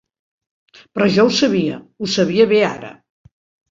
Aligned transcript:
Però 0.95 1.09
jo 1.19 1.27
ho 1.29 1.31
sabia, 1.43 1.79
ho 1.79 2.11
sabia 2.19 2.53
bé 2.57 2.67
ara. 2.75 2.95